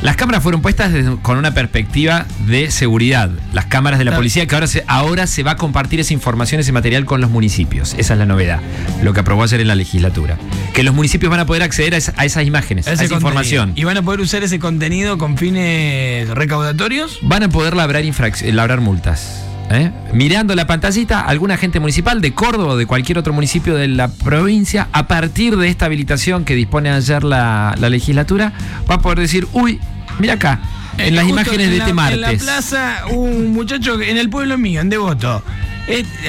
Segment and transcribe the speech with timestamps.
[0.00, 3.30] Las cámaras fueron puestas desde- con una perspectiva de seguridad.
[3.52, 4.20] Las cámaras de la Claro.
[4.20, 7.30] policía, que ahora se, ahora se va a compartir esa información, ese material con los
[7.30, 7.94] municipios.
[7.98, 8.60] Esa es la novedad.
[9.02, 10.38] Lo que aprobó ayer en la legislatura.
[10.72, 13.18] Que los municipios van a poder acceder a, esa- a esas imágenes, a esa contenido.
[13.18, 13.72] información.
[13.74, 17.18] Y van a poder usar ese contenido con fines recaudatorios.
[17.22, 18.04] Van a poder labrar,
[18.52, 19.44] labrar multas.
[19.70, 19.90] ¿Eh?
[20.12, 24.08] Mirando la pantallita, algún agente municipal de Córdoba o de cualquier otro municipio de la
[24.08, 28.52] provincia, a partir de esta habilitación que dispone ayer la, la legislatura,
[28.90, 29.78] va a poder decir, uy,
[30.18, 30.60] mira acá,
[30.98, 32.16] en las Eh, Justo imágenes en de la- este martes.
[32.16, 35.42] En la plaza, un muchacho en el pueblo mío, en Devoto.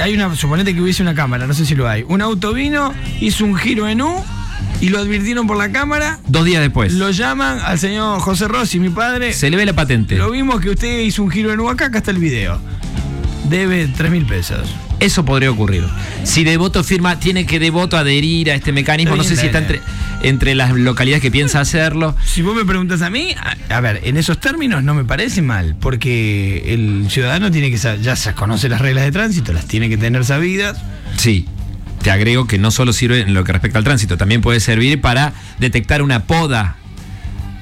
[0.02, 2.06] Hay una, suponete que hubiese una cámara, no sé si lo hay.
[2.08, 4.24] Un auto vino, hizo un giro en U
[4.80, 6.20] y lo advirtieron por la cámara.
[6.28, 9.34] Dos días después, Lo llaman al señor José Rossi, mi padre.
[9.34, 10.16] se le ve la patente.
[10.16, 12.62] Lo vimos que usted hizo un giro en U acá, acá está el video.
[13.50, 14.70] Debe 3 mil pesos.
[15.00, 15.86] Eso podría ocurrir.
[16.24, 19.16] Si Devoto firma, tiene que Devoto adherir a este mecanismo.
[19.16, 19.82] No sé si está entre,
[20.24, 22.16] entre las localidades que piensa hacerlo.
[22.26, 23.34] Si vos me preguntas a mí,
[23.70, 27.78] a, a ver, en esos términos no me parece mal, porque el ciudadano tiene que
[27.78, 30.78] ya se conoce las reglas de tránsito, las tiene que tener sabidas.
[31.18, 31.48] Sí.
[32.04, 35.02] Te agrego que no solo sirve en lo que respecta al tránsito, también puede servir
[35.02, 36.76] para detectar una poda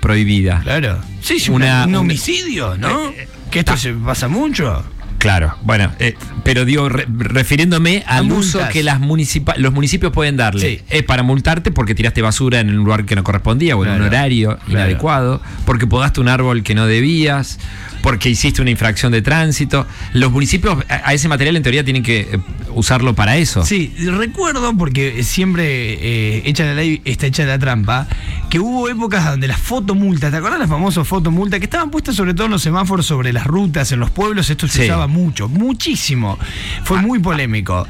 [0.02, 0.62] prohibida.
[0.62, 1.00] Claro.
[1.22, 3.10] Sí, sí, Una- un una- homicidio, ¿no?
[3.10, 4.84] Eh, que esto se pasa mucho.
[5.18, 10.38] Claro, bueno, eh, pero digo, re- refiriéndome al uso que las municipa- los municipios pueden
[10.38, 10.62] darle.
[10.62, 10.82] Sí.
[10.90, 14.02] Es para multarte porque tiraste basura en un lugar que no correspondía o en un
[14.04, 14.72] horario claro.
[14.72, 17.58] inadecuado, porque podaste un árbol que no debías,
[18.08, 19.86] porque hiciste una infracción de tránsito.
[20.14, 22.40] Los municipios a, a ese material en teoría tienen que eh,
[22.74, 23.66] usarlo para eso.
[23.66, 28.08] Sí, recuerdo, porque siempre eh, hecha la ley está hecha la trampa,
[28.50, 32.34] que hubo épocas donde las fotomultas, ¿te acuerdas las famosas fotomultas que estaban puestas sobre
[32.34, 34.50] todo en los semáforos sobre las rutas, en los pueblos?
[34.50, 34.84] Esto se Sí.
[34.86, 36.40] usaba mucho, muchísimo.
[36.86, 37.86] Fue muy polémico.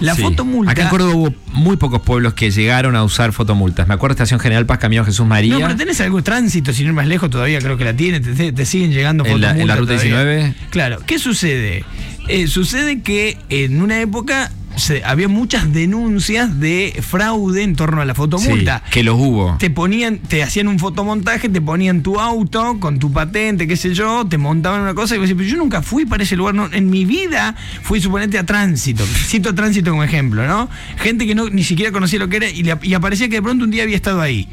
[0.00, 0.22] La Sí.
[0.22, 0.72] fotomulta.
[0.72, 3.86] Acá en Córdoba hubo muy pocos pueblos que llegaron a usar fotomultas.
[3.86, 5.54] Me acuerdo Estación General Paz Camino Jesús María.
[5.54, 8.50] No, pero tenés algún tránsito, sin ir más lejos, todavía creo que la tiene, te,
[8.52, 10.24] te siguen llegando En la- en la ruta todavía.
[10.24, 10.54] 19.
[10.70, 11.84] Claro, ¿qué sucede?
[12.28, 18.04] Eh, sucede que en una época se- había muchas denuncias de fraude en torno a
[18.04, 18.82] la fotomulta.
[18.86, 19.56] Sí, que los hubo.
[19.58, 23.94] Te ponían, te hacían un fotomontaje, te ponían tu auto con tu patente, qué sé
[23.94, 26.54] yo, te montaban una cosa y vos decís, pero yo nunca fui para ese lugar,
[26.54, 30.70] no, en mi vida fui suponete a tránsito, cito tránsito como ejemplo, ¿no?
[30.98, 33.42] Gente que no ni siquiera conocía lo que era y, le- y aparecía que de
[33.42, 34.46] pronto un día había estado ahí.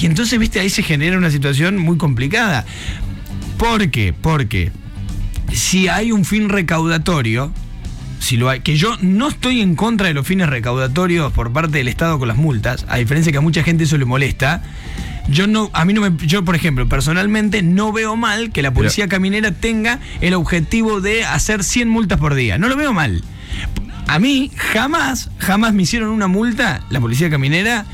[0.00, 2.64] Y entonces, viste, ahí se genera una situación muy complicada.
[3.58, 4.12] ¿Por qué?
[4.12, 4.70] Porque
[5.52, 7.52] si hay un fin recaudatorio,
[8.20, 11.78] si lo hay, que yo no estoy en contra de los fines recaudatorios por parte
[11.78, 14.62] del Estado con las multas, a diferencia que a mucha gente eso le molesta.
[15.28, 18.72] Yo no, a mí no me, yo por ejemplo, personalmente no veo mal que la
[18.72, 22.58] policía caminera tenga el objetivo de hacer 100 multas por día.
[22.58, 23.22] No lo veo mal.
[24.06, 27.84] A mí jamás, jamás me hicieron una multa, la policía caminera,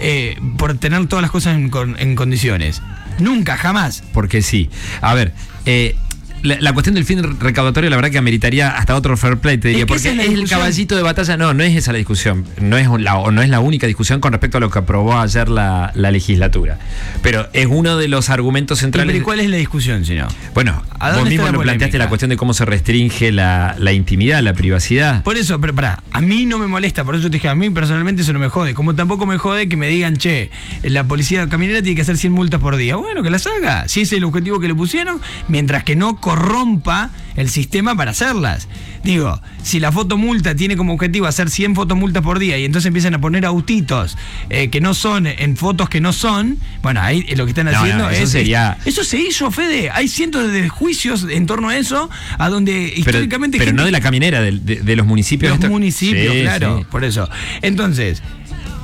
[0.00, 2.82] eh, por tener todas las cosas en condiciones.
[3.18, 4.02] Nunca, jamás.
[4.12, 4.70] Porque sí.
[5.00, 5.32] A ver,
[5.66, 5.96] eh,
[6.44, 9.68] la, la cuestión del fin recaudatorio, la verdad que ameritaría hasta otro fair play, te
[9.68, 11.36] diría, Es que porque esa es la es el caballito de batalla.
[11.36, 12.44] No, no es esa la discusión.
[12.60, 15.48] No es la, no es la única discusión con respecto a lo que aprobó ayer
[15.48, 16.78] la, la legislatura.
[17.22, 19.16] Pero es uno de los argumentos ¿Y, centrales.
[19.16, 20.28] ¿y cuál es la discusión, si no?
[20.54, 24.42] Bueno, ¿A vos mismo lo planteaste la cuestión de cómo se restringe la, la intimidad,
[24.42, 25.22] la privacidad.
[25.22, 27.70] Por eso, pero pará, a mí no me molesta, por eso te dije, a mí
[27.70, 28.74] personalmente eso no me jode.
[28.74, 30.50] Como tampoco me jode que me digan, che,
[30.82, 32.96] la policía caminera tiene que hacer 100 multas por día.
[32.96, 33.88] Bueno, que las haga.
[33.88, 38.10] Si ese es el objetivo que le pusieron, mientras que no corrompa el sistema para
[38.12, 38.68] hacerlas.
[39.02, 43.14] Digo, si la fotomulta tiene como objetivo hacer 100 fotomultas por día y entonces empiezan
[43.14, 44.16] a poner autitos
[44.50, 48.04] eh, que no son en fotos que no son, bueno, ahí lo que están haciendo
[48.04, 48.30] no, eso es.
[48.30, 49.90] sería- Eso se hizo, Fede.
[49.90, 52.08] Hay cientos de juicios en torno a eso,
[52.38, 53.58] a donde Pero, históricamente.
[53.58, 55.50] pero gente- no de la caminera, de, de- de los municipios.
[55.50, 56.86] los Esto- municipios, Sí, claro, sí.
[56.90, 57.28] por eso.
[57.62, 58.22] Entonces,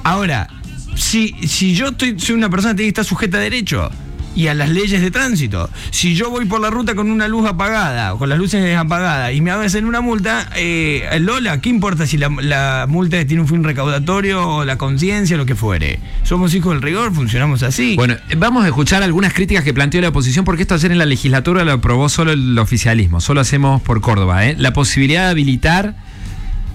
[0.05, 0.49] ahora,
[0.97, 3.91] si, si yo estoy, soy una persona que tiene que estar sujeta a derecho
[4.35, 7.49] y a las leyes de tránsito, si yo voy por la ruta con una luz
[7.49, 12.07] apagada o con las luces apagadas y me hacen una multa, eh, Lola, ¿qué importa
[12.07, 15.99] si la, multa tiene un fin recaudatorio o la conciencia lo que fuere?
[16.23, 17.97] Somos hijos del rigor, funcionamos así.
[17.97, 21.07] Bueno, vamos a escuchar algunas críticas que planteó la oposición, porque esto ayer en la
[21.07, 24.55] legislatura lo aprobó solo el oficialismo, solo hacemos por Córdoba, ¿eh?
[24.59, 25.95] la posibilidad de habilitar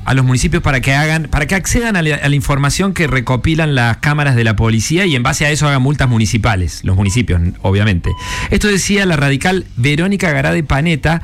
[0.06, 3.08] a los municipios para que hagan, para que accedan a la, a la información que
[3.08, 6.96] recopilan las cámaras de la policía y en base a eso hagan multas municipales, los
[6.96, 8.12] municipios, obviamente.
[8.52, 11.22] Esto decía la radical Verónica Garade Paneta,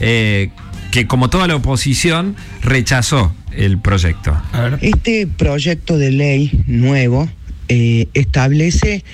[0.00, 0.50] eh,
[0.90, 4.36] que como toda la oposición rechazó el proyecto.
[4.80, 7.28] Este proyecto de ley nuevo
[7.68, 9.04] eh, establece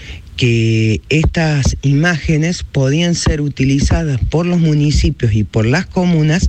[0.40, 6.48] que estas imágenes podían ser utilizadas por los municipios y por las comunas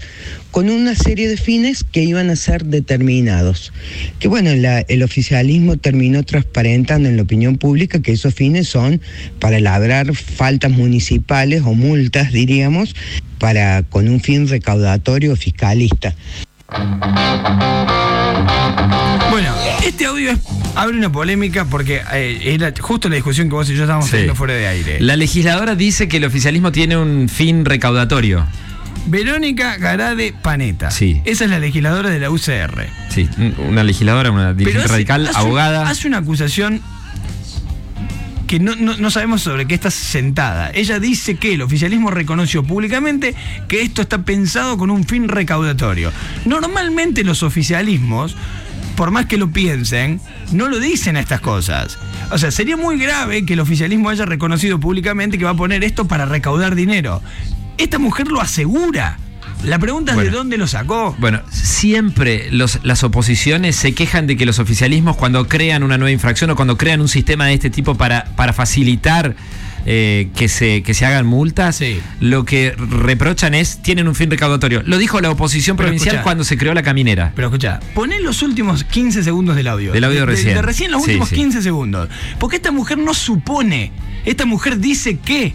[0.51, 3.73] con una serie de fines que iban a ser determinados.
[4.19, 9.01] Que bueno, el oficialismo terminó transparentando en la opinión pública que esos fines son
[9.41, 12.95] para labrar faltas municipales o multas, diríamos,
[13.39, 16.15] para con un fin recaudatorio fiscalista.
[19.83, 20.39] Este audio es-
[20.75, 24.11] abre una polémica porque eh, era justo la discusión que vos y yo estábamos Sí.
[24.11, 24.99] teniendo fuera de aire.
[24.99, 28.45] La legisladora dice que el oficialismo tiene un fin recaudatorio.
[29.07, 30.91] Verónica Garade Paneta.
[30.91, 31.21] Sí.
[31.25, 32.87] Esa es la legisladora de la UCR.
[33.09, 35.89] Sí, un- una legisladora, una dirigente hace- radical, hace abogada.
[35.89, 36.81] hace una acusación
[38.45, 40.69] que no, no- no sabemos sobre qué está sentada.
[40.75, 43.33] Ella dice que el oficialismo reconoció públicamente
[43.67, 46.11] que esto está pensado con un fin recaudatorio.
[46.45, 48.35] Normalmente los oficialismos,
[49.01, 50.21] por más que lo piensen,
[50.51, 51.97] no lo dicen a estas cosas.
[52.29, 55.83] O sea, sería muy grave que el oficialismo haya reconocido públicamente que va a poner
[55.83, 57.19] esto para recaudar dinero.
[57.79, 59.17] Esta mujer lo asegura.
[59.63, 60.29] La pregunta es Bueno.
[60.29, 61.15] de dónde lo sacó.
[61.17, 66.11] Bueno, siempre los- las oposiciones se quejan de que los oficialismos cuando crean una nueva
[66.11, 69.35] infracción o cuando crean un sistema de este tipo para, para facilitar
[69.85, 71.99] eh, que, se, que se hagan multas, Sí.
[72.19, 74.83] lo que reprochan es, tienen un fin recaudatorio.
[74.85, 76.23] Lo dijo la oposición Pero provincial escuchá.
[76.23, 77.31] cuando se creó la caminera.
[77.35, 79.91] Pero escucha, poné los últimos 15 segundos del audio.
[79.91, 80.55] Del audio De- de- recién.
[80.55, 81.35] De, recién los Sí, últimos sí.
[81.35, 82.09] 15 segundos.
[82.39, 83.91] Porque esta mujer no supone.
[84.25, 85.53] Esta mujer dice que.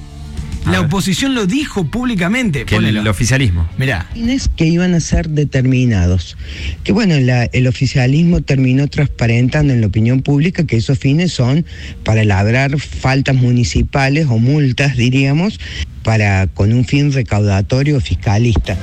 [0.70, 2.64] La oposición lo dijo públicamente.
[2.64, 3.00] Que Ponelo.
[3.00, 3.68] el oficialismo.
[3.78, 4.08] Mirá.
[4.14, 6.36] fines que iban a ser determinados.
[6.84, 11.64] Que bueno, la- el oficialismo terminó transparentando en la opinión pública que esos fines son
[12.04, 15.60] para labrar faltas municipales o multas, diríamos,
[16.02, 18.76] para con un fin recaudatorio fiscalista.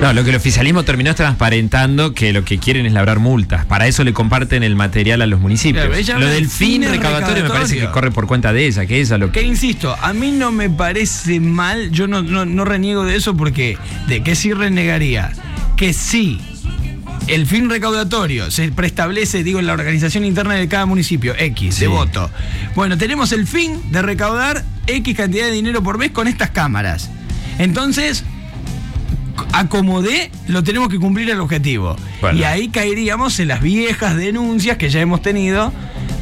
[0.00, 3.66] No, lo que el oficialismo terminó es transparentando que lo que quieren es labrar multas.
[3.66, 5.84] Para eso le comparten el material a los municipios.
[5.84, 8.98] Claro, lo del de fin recaudatorio me parece que corre por cuenta de ella, que
[8.98, 13.04] ella lo Que insisto, a mí no me parece mal, yo no, no, no reniego
[13.04, 13.76] de eso porque
[14.08, 15.32] de que sí renegaría
[15.76, 16.40] que sí
[17.26, 21.82] el fin recaudatorio se preestablece, digo, en la organización interna de cada municipio, X, Sí.
[21.82, 22.30] de voto.
[22.74, 27.10] Bueno, tenemos el fin de recaudar X cantidad de dinero por mes con estas cámaras.
[27.58, 28.24] Entonces,
[29.52, 31.96] acomodé, lo tenemos que cumplir el objetivo.
[32.20, 32.38] Bueno.
[32.38, 35.72] Y ahí caeríamos en las viejas denuncias que ya hemos tenido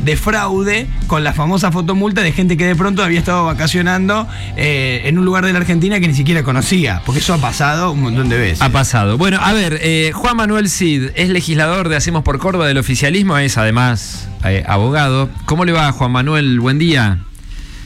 [0.05, 4.27] de fraude con la famosa fotomulta de gente que de pronto había estado vacacionando
[4.57, 7.93] eh, en un lugar de la Argentina que ni siquiera conocía, porque eso ha pasado
[7.93, 8.63] un montón de veces.
[8.63, 9.19] Ha pasado.
[9.19, 13.37] Bueno, a ver, eh, Juan Manuel Cid es legislador de Hacemos por Córdoba del oficialismo,
[13.39, 15.29] es además eh, abogado.
[15.45, 16.61] ¿Cómo le va, Juan Manuel?
[16.61, 17.19] Buen día.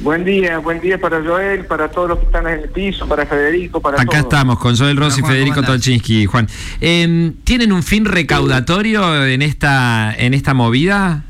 [0.02, 3.24] Buen día, buen día para Joel, para todos los que están en el piso, para
[3.24, 4.22] Federico, para Acá todos.
[4.24, 5.62] estamos con Joel Rossi y Federico.
[5.62, 6.26] Tolchinsky.
[6.26, 6.48] Juan,
[6.80, 11.22] Eh, ¿tienen un fin recaudatorio en esta, en esta movida?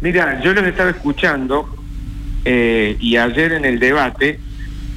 [0.00, 1.74] Mira, yo los estaba escuchando
[2.44, 4.38] eh, y ayer en el debate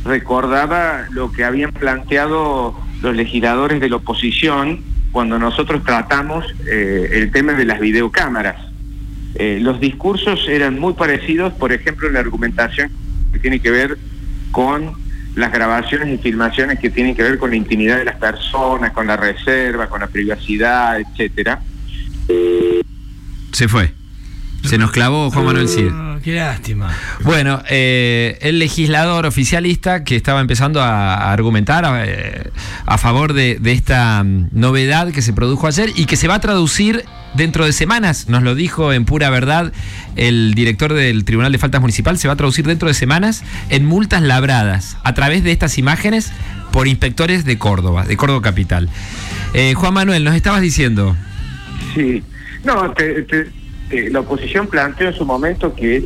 [0.03, 4.81] recordaba lo que habían planteado los legisladores de la oposición
[5.13, 8.57] cuando nosotros tratamos eh, el tema de las videocámaras.
[9.39, 12.91] Eh, los discursos eran muy parecidos, por ejemplo, en la argumentación
[13.31, 13.97] que tiene que ver
[14.51, 14.93] con
[15.35, 19.05] las grabaciones y filmaciones que tienen que ver con la intimidad de las personas, con
[19.05, 21.61] la reserva, con la privacidad, etcétera.
[23.51, 23.93] Se fue.
[24.63, 25.89] Se nos clavó Juan Manuel Cid.
[25.91, 26.93] Ah, qué lástima.
[27.23, 32.49] Bueno, eh, el legislador oficialista que estaba empezando a, a argumentar a, eh,
[32.85, 36.35] a favor de, de esta mm, novedad que se produjo ayer y que se va
[36.35, 37.05] a traducir
[37.37, 39.71] dentro de semanas, nos lo dijo en pura verdad
[40.15, 43.85] el director del Tribunal de Faltas Municipal, se va a traducir dentro de semanas en
[43.85, 46.31] multas labradas a través de estas imágenes
[46.71, 48.89] por inspectores de Córdoba, de Córdoba Capital.
[49.53, 51.15] Eh, Juan Manuel, nos estabas diciendo.
[51.95, 52.23] Sí,
[52.65, 56.05] no, te- te- la oposición planteó en su momento que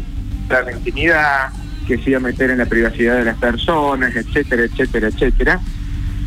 [0.49, 1.49] la intimidad,
[1.87, 5.59] que se iba a meter en la privacidad de las personas, etcétera, etcétera, etcétera.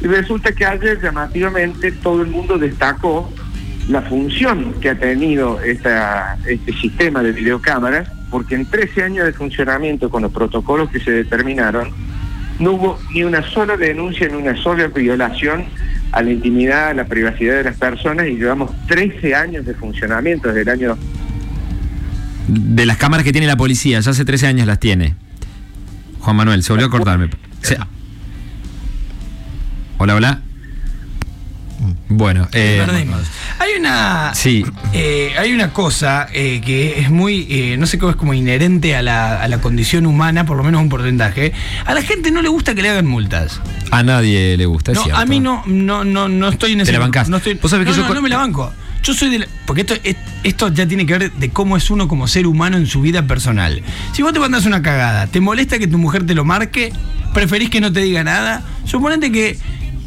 [0.03, 3.33] Y resulta que ayer llamativamente todo el mundo destacó
[3.89, 9.33] la función que ha tenido esta, este sistema de videocámaras, porque en 13 años de
[9.33, 11.91] funcionamiento con los protocolos que se determinaron,
[12.59, 15.65] no hubo ni una sola denuncia, ni una sola violación
[16.13, 20.49] a la intimidad, a la privacidad de las personas y llevamos 13 años de funcionamiento
[20.49, 20.99] desde el año...
[22.47, 25.15] De las cámaras que tiene la policía, ya hace 13 años las tiene.
[26.21, 27.31] Juan Manuel, se volvió a cortarme.
[29.99, 30.43] Hola, hola.
[32.17, 33.23] Bueno, eh, Perdimos.
[33.59, 34.33] Hay una.
[34.35, 34.65] Sí.
[34.93, 37.47] eh, hay una cosa eh, que es muy.
[37.51, 40.63] eh, no sé cómo es como inherente a la, a la condición humana, por lo
[40.63, 41.53] menos un porcentaje.
[41.85, 43.61] A la gente no le gusta que le hagan multas.
[43.91, 45.21] a nadie le gusta, es No, cierto.
[45.21, 46.93] a mí no, no, no, no estoy en ese.
[46.93, 47.29] la bancás.
[47.29, 48.73] No, estoy, Vos sabés que no, yo no, me la banco.
[49.03, 51.91] Yo soy de la- Porque esto, es- esto ya tiene que ver de cómo es
[51.91, 53.83] uno como ser humano en su vida personal.
[54.15, 56.91] Si vos te mandas una cagada, ¿te molesta que tu mujer te lo marque?
[57.35, 58.63] ¿Preferís que no te diga nada?
[58.87, 59.59] Suponete que,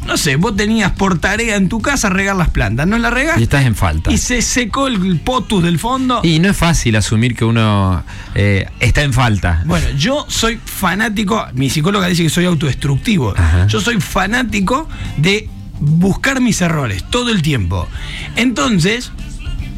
[0.08, 3.40] no sé, vos tenías por tarea en tu casa regar las plantas, ¿no la regaste?
[3.40, 4.10] Y estás en falta.
[4.10, 6.20] Y se secó el potus del fondo.
[6.24, 8.02] Y no es fácil asumir que uno
[8.34, 9.62] eh, está en falta.
[9.66, 13.34] Bueno, yo soy fanático, mi psicóloga dice que soy autodestructivo.
[13.36, 13.66] Ajá.
[13.66, 14.88] Yo soy fanático
[15.18, 17.86] de buscar mis errores todo el tiempo.
[18.34, 19.12] Entonces,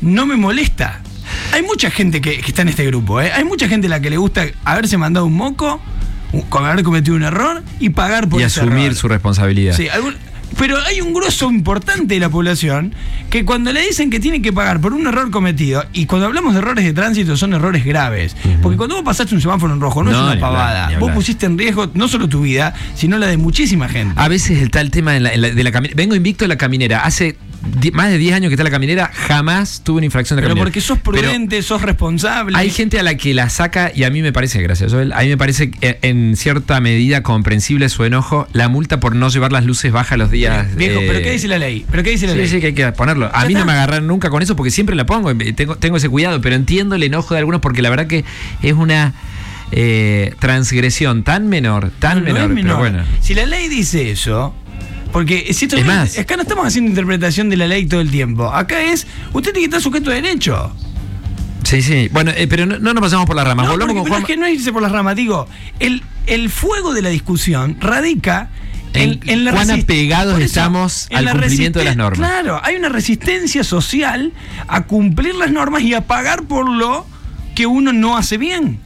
[0.00, 1.00] no me molesta.
[1.52, 3.32] Hay mucha gente que, que está en este grupo, ¿eh?
[3.32, 5.80] Hay mucha gente a la que le gusta haberse mandado un moco,
[6.66, 8.94] haber cometido un error y pagar por y ese asumir error.
[8.96, 9.74] su responsabilidad.
[9.74, 10.14] Sí, algún-
[10.58, 12.94] pero hay un grueso importante de la población
[13.30, 16.54] que cuando le dicen que tiene que pagar por un error cometido, y cuando hablamos
[16.54, 20.02] de errores de tránsito son errores graves, porque cuando vos pasaste un semáforo en rojo
[20.02, 23.18] no, No, es una hablar, pavada, vos pusiste en riesgo no solo tu vida, sino
[23.18, 24.14] la de muchísima gente.
[24.16, 25.96] A veces está el tema de la, de caminera.
[25.96, 27.00] Vengo invicto de la caminera.
[27.04, 27.36] Hace
[27.92, 30.64] más de 10 años que está la caminera, jamás tuve una infracción de pero caminera.
[30.64, 32.56] porque sos Pero prudente, sos responsable.
[32.56, 35.20] hay gente a la que la saca, y a mí me parece, gracias Joel, a
[35.20, 39.52] mí me parece eh, en cierta medida comprensible su enojo, la multa por no llevar
[39.52, 40.39] las luces bajas los días.
[40.76, 41.84] Viejo, eh, pero ¿qué dice la ley?
[41.90, 42.48] ¿Pero qué dice la Sí, ley?
[42.48, 43.30] sí, que hay que ponerlo.
[43.32, 45.30] A mí no me agarran nunca con eso porque siempre la pongo.
[45.32, 48.24] y Tengo, tengo ese cuidado, pero entiendo el enojo de algunos porque la verdad que
[48.62, 49.14] es una
[49.72, 53.04] eh, transgresión tan menor, tan No, no menor, pero bueno.
[53.20, 54.54] Si la ley dice eso,
[55.12, 56.18] porque si esto Es más.
[56.18, 58.52] acá no estamos haciendo interpretación de la ley todo el tiempo.
[58.52, 60.74] Acá es, usted tiene que estar sujeto a derecho.
[61.64, 62.08] Sí, sí.
[62.10, 63.66] Bueno, eh, pero no, no nos pasamos por las ramas.
[63.66, 64.22] No, Volvamos porque- con pero Juan.
[64.22, 65.46] es que no irse por las ramas, digo,
[65.78, 68.48] el, el fuego de la discusión radica
[68.94, 72.18] en, En la cuán apegados estamos al cumplimiento de las normas.
[72.18, 74.32] Claro, hay una resistencia social
[74.68, 77.06] a cumplir las normas y a pagar por lo
[77.54, 78.80] que uno no hace bien.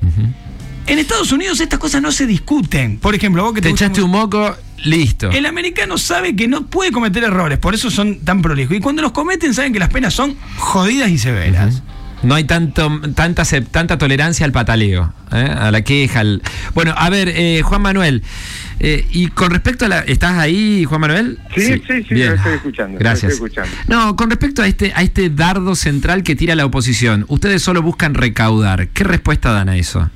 [0.87, 2.99] En Estados Unidos estas cosas no se discuten.
[2.99, 5.31] Por ejemplo, vos que Te gusta echaste un moco, listo.
[5.31, 8.77] el americano sabe que no puede cometer errores, por eso son tan prolijos.
[8.77, 11.83] Y cuando los cometen, saben que las penas son jodidas y severas.
[12.25, 15.49] No hay tanto, tanta, tanta tolerancia al pataleo, ¿eh?
[15.57, 16.21] a la queja.
[16.21, 16.43] al-
[16.75, 18.23] Bueno, a ver, eh, Juan Manuel,
[18.81, 20.01] eh, y con respecto a la...
[20.01, 21.39] ¿Estás ahí, Juan Manuel?
[21.55, 23.33] Sí, sí, sí, lo estoy escuchando, lo Gracias.
[23.33, 23.77] estoy escuchando.
[23.89, 27.83] No, con respecto a este, a este dardo central que tira la oposición, ustedes solo
[27.83, 28.89] buscan recaudar.
[28.89, 30.11] ¿Qué respuesta dan a eso?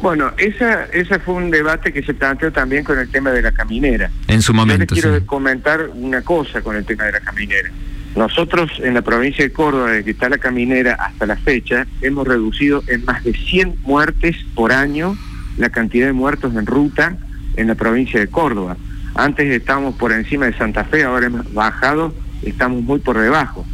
[0.00, 3.52] Bueno, esa, ese fue un debate que se planteó también con el tema de la
[3.52, 4.10] caminera.
[4.26, 5.24] En su Yo momento, les quiero sí.
[5.24, 7.70] comentar una cosa con el tema de la caminera.
[8.14, 12.26] Nosotros en la provincia de Córdoba, desde que está la caminera hasta la fecha, hemos
[12.26, 15.16] reducido en más de 100 muertes por año
[15.56, 17.16] la cantidad de muertos en ruta
[17.56, 18.76] en la provincia de Córdoba.
[19.14, 23.64] Antes estábamos por encima de Santa Fe, ahora hemos bajado, estamos muy por debajo.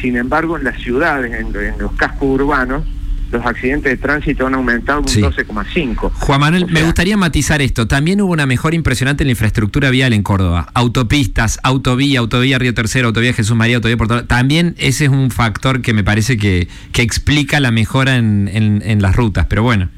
[0.00, 2.84] Sin embargo, en las ciudades, en, en los cascos urbanos,
[3.30, 5.20] los accidentes de tránsito han aumentado un Sí.
[5.20, 6.10] 12,5.
[6.14, 7.86] Juan Manuel, O me gustaría matizar esto.
[7.86, 10.68] También hubo una mejora impresionante en la infraestructura vial en Córdoba.
[10.74, 15.82] Autopistas, autovía, autovía Río Tercero, autovía Jesús María, autovía Porto También ese es un factor
[15.82, 19.46] que me parece que, que explica la mejora en, en- en las rutas.
[19.48, 19.88] Pero bueno,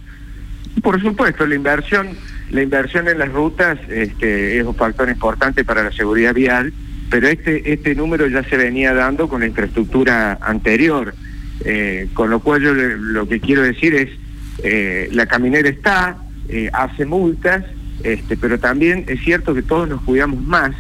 [0.83, 2.09] Por supuesto, la inversión,
[2.51, 6.73] la inversión en las rutas este, es un factor importante para la seguridad vial,
[7.11, 11.15] pero este, este número ya se venía dando con la infraestructura anterior,
[11.65, 14.09] eh, con lo cual yo le- lo que quiero decir es,
[14.63, 17.65] eh, la caminera está, eh, hace multas,
[18.03, 20.73] este, pero también es cierto que todos nos cuidamos más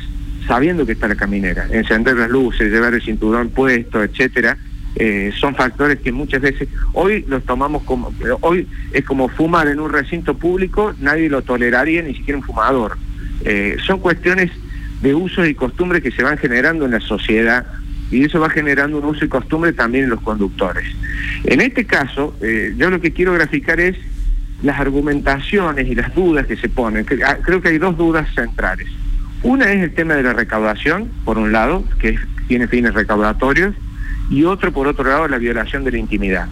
[0.46, 4.56] sabiendo que está la caminera, encender las luces, llevar el cinturón puesto, etcétera,
[4.96, 9.78] eh, son factores que muchas veces hoy los tomamos como hoy es como fumar en
[9.78, 12.96] un recinto público nadie lo toleraría ni siquiera un fumador.
[13.44, 14.50] Eh, son cuestiones
[15.00, 17.64] de usos y costumbres que se van generando en la sociedad
[18.10, 20.84] y eso va generando un uso y costumbre también en los conductores.
[21.44, 23.96] En este caso eh, yo lo que quiero graficar es
[24.62, 27.06] las argumentaciones y las dudas que se ponen.
[27.24, 28.88] Ah, creo que hay dos dudas centrales.
[29.42, 33.74] Una es el tema de la recaudación por un lado que tiene fines recaudatorios
[34.28, 36.46] y otro, por otro lado, la violación de la intimidad.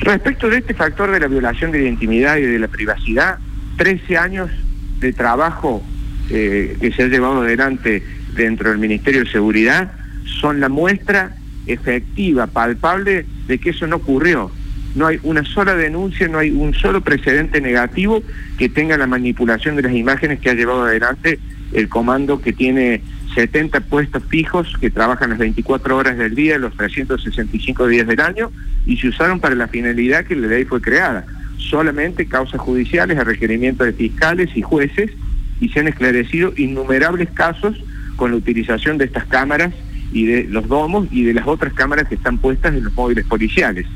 [0.00, 3.38] Respecto de este factor de la violación de la intimidad y de la privacidad,
[3.76, 4.50] 13 años
[4.98, 5.82] de trabajo
[6.28, 8.02] eh, que se ha llevado adelante
[8.34, 9.92] dentro del Ministerio de Seguridad
[10.40, 14.50] son la muestra efectiva, palpable, de que eso no ocurrió.
[14.94, 18.22] No hay una sola denuncia, no hay un solo precedente negativo
[18.58, 21.38] que tenga la manipulación de las imágenes que ha llevado adelante
[21.72, 23.00] el comando que tiene
[23.34, 28.50] 70 puestos fijos que trabajan las 24 horas del día, los 365 días del año,
[28.86, 31.24] y se usaron para la finalidad que la ley fue creada.
[31.56, 35.12] Solamente causas judiciales a requerimiento de fiscales y jueces,
[35.60, 37.76] y se han esclarecido innumerables casos
[38.16, 39.72] con la utilización de estas cámaras
[40.12, 43.24] y de los domos y de las otras cámaras que están puestas en los móviles
[43.26, 43.86] policiales,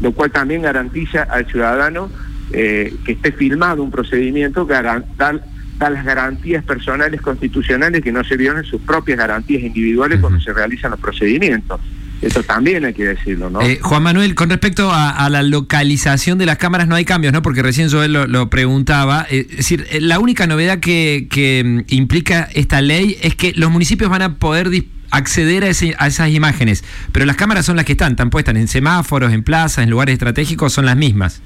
[0.00, 2.10] lo cual también garantiza al ciudadano
[2.52, 5.40] eh, que esté filmado un procedimiento, garan- da,
[5.80, 10.92] las garantías personales constitucionales que no se violen sus propias garantías individuales cuando se realizan
[10.92, 11.80] los procedimientos.
[12.20, 13.60] Esto también hay que decirlo, ¿no?
[13.62, 17.42] Eh, Juan Manuel, con respecto a, la localización de las cámaras no hay cambios, ¿no?
[17.42, 19.26] Porque recién Joel lo, lo preguntaba.
[19.28, 23.72] Eh, es decir, la única novedad que, que, mm, implica esta ley es que los
[23.72, 24.70] municipios van a poder
[25.12, 28.66] acceder a, a, esas imágenes, pero las cámaras son las que están, están puestas en
[28.66, 31.42] semáforos, en plazas, en lugares estratégicos, son las mismas.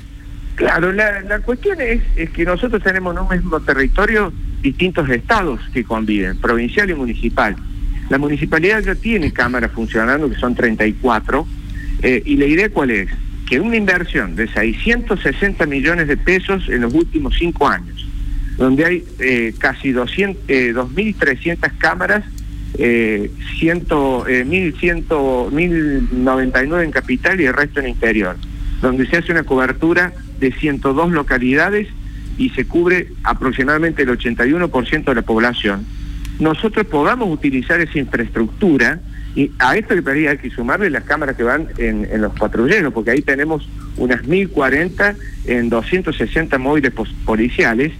[0.57, 4.33] Claro, la, la cuestión es, es, que nosotros tenemos en un mismo territorio
[4.63, 7.55] distintos estados que conviven, provincial y municipal.
[8.09, 11.47] La municipalidad ya tiene cámaras funcionando, que son 34,
[12.03, 13.11] eh, y la idea cuál es?
[13.49, 18.07] Que una inversión de 660 millones de pesos en los últimos cinco años,
[18.57, 22.25] donde hay eh, casi 200, eh, 2.300 cámaras,
[22.78, 28.37] eh, 100, 1.199 en capital y el resto en interior,
[28.80, 31.88] donde se hace una cobertura de 102 localidades
[32.38, 35.87] y se cubre aproximadamente el 81% de la población,
[36.38, 39.00] nosotros podamos utilizar esa infraestructura
[39.35, 43.11] y a esto que hay que sumarle las cámaras que van en, los patrulleros, porque
[43.11, 45.14] ahí tenemos unas 1040
[45.47, 46.92] en 260 móviles
[47.25, 47.92] policiales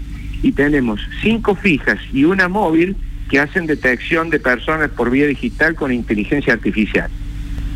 [0.42, 2.97] y tenemos cinco fijas y una móvil
[3.28, 7.11] que hacen detección de personas por vía digital con inteligencia artificial.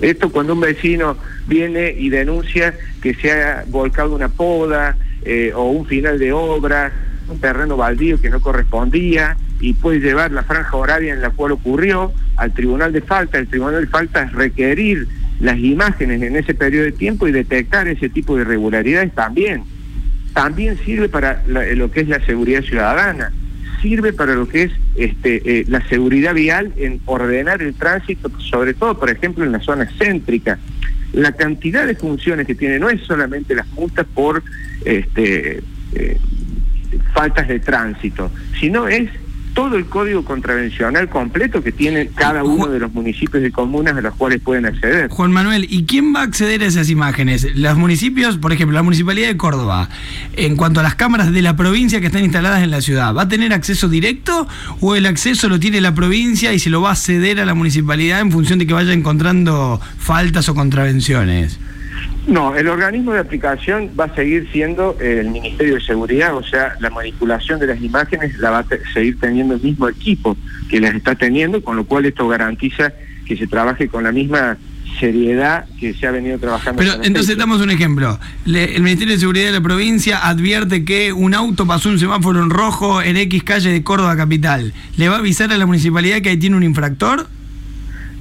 [0.00, 1.16] Esto cuando un vecino
[1.46, 6.92] viene y denuncia que se ha volcado una poda eh, o un final de obra,
[7.28, 11.52] un terreno baldío que no correspondía y puede llevar la franja horaria en la cual
[11.52, 13.38] ocurrió al tribunal de falta.
[13.38, 15.06] El tribunal de falta es requerir
[15.38, 19.64] las imágenes en ese periodo de tiempo y detectar ese tipo de irregularidades también.
[20.32, 23.32] También sirve para lo que es la seguridad ciudadana
[23.80, 28.74] sirve para lo que es este, eh, la seguridad vial en ordenar el tránsito, sobre
[28.74, 30.58] todo, por ejemplo, en la zona céntrica.
[31.12, 34.42] La cantidad de funciones que tiene no es solamente las multas por
[34.84, 35.60] este,
[35.94, 36.18] eh,
[37.12, 39.10] faltas de tránsito, sino es
[39.54, 44.00] todo el código contravencional completo que tiene cada uno de los municipios y comunas a
[44.00, 45.08] los cuales pueden acceder.
[45.08, 47.46] Juan Manuel, ¿y quién va a acceder a esas imágenes?
[47.54, 49.88] Los municipios, por ejemplo, la Municipalidad de Córdoba,
[50.34, 53.22] en cuanto a las cámaras de la provincia que están instaladas en la ciudad, ¿va
[53.22, 54.48] a tener acceso directo
[54.80, 57.54] o el acceso lo tiene la provincia y se lo va a ceder a la
[57.54, 61.58] municipalidad en función de que vaya encontrando faltas o contravenciones?
[62.26, 66.74] No, el organismo de aplicación va a seguir siendo el Ministerio de Seguridad, o sea,
[66.80, 70.36] la manipulación de las imágenes la va a seguir teniendo el mismo equipo
[70.68, 72.92] que las está teniendo, con lo cual esto garantiza
[73.26, 74.58] que se trabaje con la misma
[74.98, 76.82] seriedad que se ha venido trabajando.
[76.82, 78.18] Pero entonces damos un ejemplo.
[78.44, 82.50] el Ministerio de Seguridad de la provincia advierte que un auto pasó un semáforo en
[82.50, 84.74] rojo en X calle de Córdoba capital.
[84.96, 87.28] ¿Le va a avisar a la municipalidad que ahí tiene un infractor?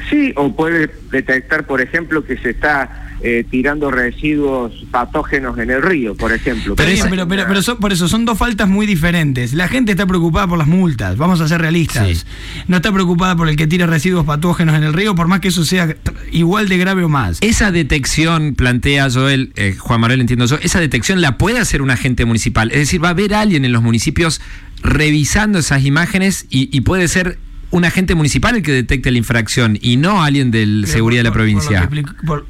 [0.10, 5.82] Sí, o puede detectar, por ejemplo, que se está eh, tirando residuos patógenos en el
[5.82, 6.76] río, por ejemplo.
[6.76, 9.54] Pero, pero, por eso son dos faltas muy diferentes.
[9.54, 12.26] La gente está preocupada por las multas, vamos a ser realistas.
[12.68, 15.50] No está preocupada por el que tira residuos patógenos en el río, por más que
[15.50, 15.96] eso sea
[16.32, 17.40] igual de grave o más.
[17.42, 21.92] Esa detección, plantea Joel, eh, Juan Manuel entiendo yo, esa detección la puede hacer un
[21.92, 22.72] agente municipal.
[22.72, 24.40] Es decir, va a haber alguien en los municipios
[24.82, 27.38] revisando esas imágenes y puede ser
[27.72, 31.34] un agente municipal el que detecte la infracción y no alguien de seguridad de la
[31.34, 31.90] provincia.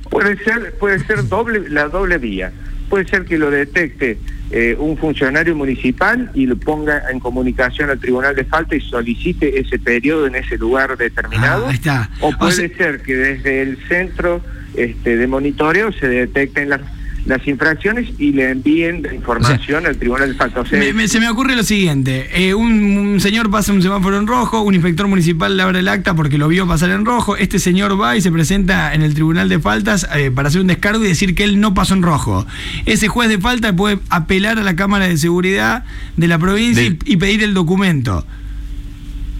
[0.09, 2.51] puede ser, puede ser doble, la doble vía.
[2.89, 4.17] Puede ser que lo detecte
[4.49, 9.59] eh, un funcionario municipal y lo ponga en comunicación al tribunal de falta y solicite
[9.59, 11.67] ese periodo en ese lugar determinado.
[11.67, 12.09] Ah, está.
[12.19, 14.41] O puede ser que desde el centro
[14.75, 16.81] este, de monitoreo se detecten las
[17.25, 20.63] las infracciones y le envíen la información al Tribunal de Falta.
[20.65, 25.07] se me ocurre lo siguiente, eh, un, señor pasa un semáforo en rojo, un inspector
[25.07, 28.21] municipal le abre el acta porque lo vio pasar en rojo, este señor va y
[28.21, 31.43] se presenta en el Tribunal de Faltas eh, para hacer un descargo y decir que
[31.43, 32.45] él no pasó en rojo.
[32.85, 35.83] Ese juez de falta puede apelar a la Cámara de Seguridad
[36.17, 38.25] de la provincia y, pedir el documento.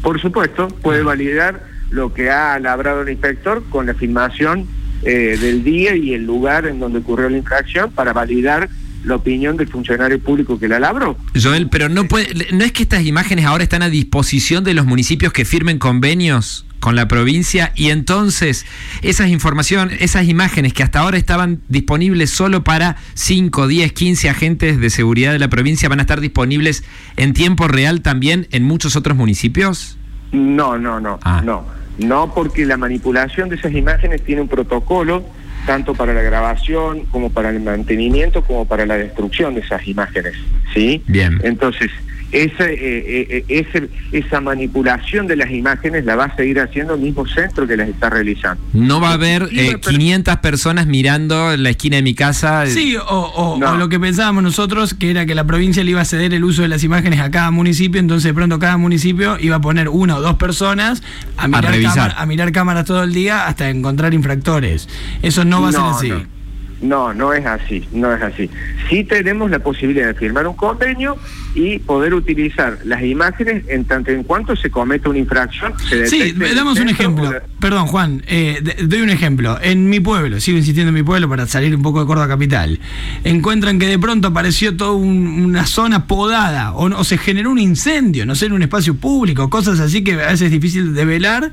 [0.02, 4.68] Por supuesto, puede validar lo que ha labrado el inspector con la filmación
[5.04, 8.70] eh, del día y el lugar en donde ocurrió la infracción para validar
[9.04, 11.18] la opinión del funcionario público que la labró.
[11.42, 14.86] Joel, pero no puede, no es que estas imágenes ahora están a disposición de los
[14.86, 18.66] municipios que firmen convenios con la provincia y entonces
[19.02, 24.80] esas informaciones, esas imágenes que hasta ahora estaban disponibles solo para 5, 10, 15 agentes
[24.80, 26.84] de seguridad de la provincia van a estar disponibles
[27.18, 29.98] en tiempo real también en muchos otros municipios?
[30.32, 31.42] No, no, no, ah.
[31.44, 31.79] no.
[32.00, 35.24] No porque la manipulación de esas imágenes tiene un protocolo
[35.66, 40.34] tanto para la grabación como para el mantenimiento como para la destrucción de esas imágenes,
[40.74, 41.04] ¿sí?
[41.08, 41.40] Bien.
[41.44, 41.92] Entonces,
[42.32, 47.02] ese, eh, eh, ese, esa manipulación de las imágenes la va a seguir haciendo el
[47.02, 48.62] mismo centro que las está realizando.
[48.74, 52.66] No va a haber eh, 500 personas mirando la esquina de mi casa.
[52.68, 53.72] Sí, o, o- No.
[53.72, 56.44] o lo que pensábamos nosotros, que era que la provincia le iba a ceder el
[56.44, 59.90] uso de las imágenes a cada municipio, entonces de pronto cada municipio iba a poner
[59.90, 61.02] una o dos personas
[61.38, 61.96] a mirar, revisar.
[61.96, 64.88] cámara- a mirar cámaras todo el día hasta encontrar infractores.
[65.22, 66.10] Eso no va a ser así.
[66.10, 66.39] No.
[66.82, 68.50] No, no es así, no es así.
[68.90, 71.18] Sí tenemos la posibilidad de firmar un convenio
[71.54, 75.74] y poder utilizar las imágenes en tanto en cuanto se cometa una infracción.
[75.90, 77.32] Se Sí, damos un ejemplo.
[77.32, 79.60] la- Perdón, Juan, eh, doy un ejemplo.
[79.62, 82.80] En mi pueblo, sigo insistiendo en mi pueblo para salir un poco de Córdoba Capital,
[83.26, 87.60] encuentran que de pronto apareció toda un- una zona podada o, o se generó un
[87.60, 91.04] incendio, no sé, en un espacio público, cosas así que a veces es difícil de
[91.06, 91.52] velar.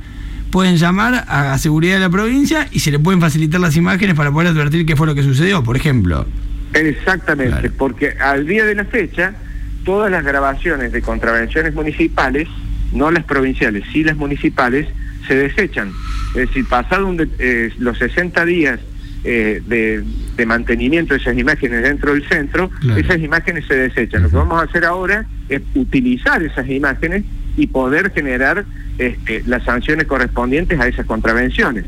[0.50, 4.30] Pueden llamar a seguridad de la provincia y se le pueden facilitar las imágenes para
[4.30, 6.26] poder advertir qué fue lo que sucedió, por ejemplo.
[6.72, 7.72] Exactamente, Claro.
[7.78, 9.34] porque al día de la fecha,
[9.84, 12.48] todas las grabaciones de contravenciones municipales,
[12.92, 14.86] no las provinciales, sí las municipales,
[15.26, 15.90] se desechan.
[16.30, 18.78] Es decir, pasado un de- eh, los 60 días
[19.24, 20.04] eh, de,
[20.36, 23.00] de mantenimiento de esas imágenes dentro del centro, Claro.
[23.00, 24.22] esas imágenes se desechan.
[24.22, 27.24] Lo que vamos a hacer ahora es utilizar esas imágenes
[27.56, 28.64] y poder generar
[28.98, 31.84] este, las sanciones correspondientes a esas contravenciones.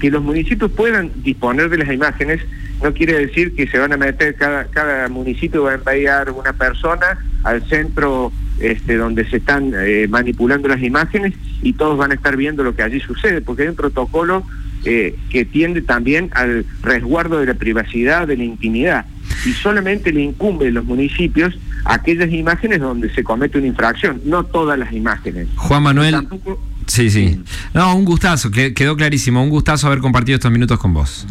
[0.00, 2.40] Que los municipios puedan disponer de las imágenes
[2.82, 6.52] no quiere decir que se van a meter, cada, cada municipio va a enviar una
[6.54, 12.14] persona al centro este, donde se están eh, manipulando las imágenes y todos van a
[12.14, 14.44] estar viendo lo que allí sucede, porque hay un protocolo
[14.84, 19.04] eh, que tiende también al resguardo de la privacidad, de la intimidad,
[19.44, 24.44] y solamente le incumbe a los municipios aquellas imágenes donde se comete una infracción, no
[24.44, 25.48] todas las imágenes.
[25.56, 26.12] Juan Manuel.
[26.14, 27.40] Tampoco- Sí, sí.
[27.72, 29.42] No, un gustazo, que- quedó clarísimo.
[29.44, 31.24] Un gustazo haber compartido estos minutos con vos.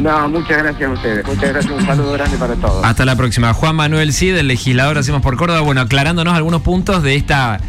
[0.00, 1.24] No, muchas gracias a ustedes.
[1.24, 1.72] Muchas gracias.
[1.72, 2.84] Un saludo grande para todos.
[2.84, 3.52] Hasta la próxima.
[3.54, 7.60] Juan Manuel Cid, el legislador Hacemos por Córdoba, bueno, aclarándonos algunos puntos de esta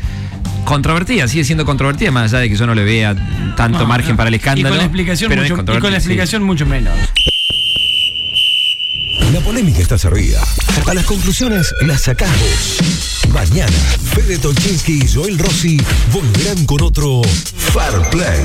[0.65, 3.15] controvertida, sigue siendo controvertida, más allá de que yo no le vea
[3.55, 4.17] tanto No, margen no.
[4.17, 4.67] para el escándalo.
[4.67, 6.05] Y con la explicación, mucho, y con la sí.
[6.07, 6.93] explicación mucho menos.
[9.59, 10.41] Polémica está servida.
[10.87, 12.77] A las conclusiones las sacamos.
[13.33, 13.77] Mañana,
[14.15, 15.75] Fede Tolchinsky y Joel Rossi
[16.13, 17.21] volverán con otro
[17.57, 18.39] Far Play.